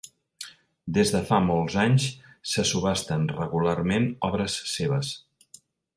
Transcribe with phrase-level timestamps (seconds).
[0.97, 2.07] Des de fa molts anys
[2.53, 5.13] se subhasten regularment obres seves.